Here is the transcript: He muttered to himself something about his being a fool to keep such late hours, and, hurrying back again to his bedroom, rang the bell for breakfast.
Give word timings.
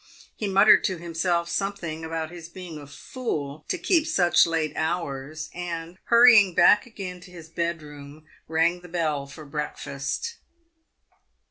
He 0.35 0.47
muttered 0.47 0.83
to 0.85 0.97
himself 0.97 1.47
something 1.47 2.03
about 2.03 2.31
his 2.31 2.49
being 2.49 2.79
a 2.79 2.87
fool 2.87 3.65
to 3.67 3.77
keep 3.77 4.07
such 4.07 4.47
late 4.47 4.73
hours, 4.75 5.51
and, 5.53 5.99
hurrying 6.05 6.55
back 6.55 6.87
again 6.87 7.19
to 7.21 7.29
his 7.31 7.49
bedroom, 7.49 8.25
rang 8.47 8.81
the 8.81 8.89
bell 8.89 9.27
for 9.27 9.45
breakfast. 9.45 10.37